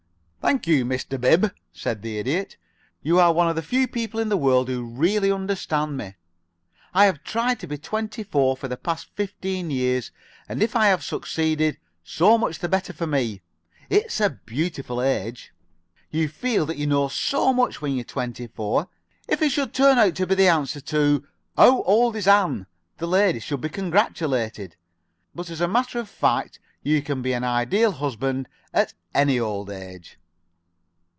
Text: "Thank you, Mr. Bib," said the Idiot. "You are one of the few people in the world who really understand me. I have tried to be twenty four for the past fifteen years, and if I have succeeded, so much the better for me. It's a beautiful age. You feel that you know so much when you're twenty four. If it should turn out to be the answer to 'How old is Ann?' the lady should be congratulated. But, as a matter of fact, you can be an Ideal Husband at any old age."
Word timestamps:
"Thank 0.43 0.65
you, 0.65 0.85
Mr. 0.85 1.21
Bib," 1.21 1.53
said 1.71 2.01
the 2.01 2.17
Idiot. 2.17 2.57
"You 3.03 3.19
are 3.19 3.31
one 3.31 3.47
of 3.47 3.55
the 3.55 3.61
few 3.61 3.87
people 3.87 4.19
in 4.19 4.27
the 4.29 4.35
world 4.35 4.67
who 4.69 4.83
really 4.83 5.31
understand 5.31 5.95
me. 5.95 6.15
I 6.95 7.05
have 7.05 7.23
tried 7.23 7.59
to 7.59 7.67
be 7.67 7.77
twenty 7.77 8.23
four 8.23 8.57
for 8.57 8.67
the 8.67 8.75
past 8.75 9.11
fifteen 9.15 9.69
years, 9.69 10.11
and 10.49 10.61
if 10.63 10.75
I 10.75 10.87
have 10.87 11.03
succeeded, 11.03 11.77
so 12.03 12.39
much 12.39 12.57
the 12.57 12.67
better 12.67 12.91
for 12.91 13.05
me. 13.05 13.43
It's 13.87 14.19
a 14.19 14.31
beautiful 14.31 14.99
age. 14.99 15.53
You 16.09 16.27
feel 16.27 16.65
that 16.65 16.77
you 16.77 16.87
know 16.87 17.07
so 17.07 17.53
much 17.53 17.79
when 17.79 17.95
you're 17.95 18.03
twenty 18.03 18.47
four. 18.47 18.89
If 19.29 19.43
it 19.43 19.51
should 19.51 19.73
turn 19.73 19.99
out 19.99 20.15
to 20.15 20.27
be 20.27 20.33
the 20.35 20.49
answer 20.49 20.81
to 20.81 21.23
'How 21.55 21.83
old 21.83 22.15
is 22.15 22.27
Ann?' 22.27 22.65
the 22.97 23.07
lady 23.07 23.39
should 23.39 23.61
be 23.61 23.69
congratulated. 23.69 24.75
But, 25.35 25.51
as 25.51 25.61
a 25.61 25.67
matter 25.67 25.99
of 25.99 26.09
fact, 26.09 26.59
you 26.81 27.01
can 27.03 27.21
be 27.21 27.31
an 27.33 27.43
Ideal 27.43 27.91
Husband 27.91 28.49
at 28.73 28.95
any 29.13 29.39
old 29.39 29.69
age." 29.69 30.17